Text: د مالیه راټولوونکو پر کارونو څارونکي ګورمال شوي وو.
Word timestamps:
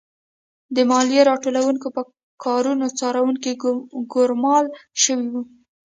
د 0.75 0.77
مالیه 0.89 1.21
راټولوونکو 1.29 1.87
پر 1.95 2.03
کارونو 2.43 2.85
څارونکي 2.97 3.51
ګورمال 4.13 4.65
شوي 5.03 5.27
وو. 5.33 5.41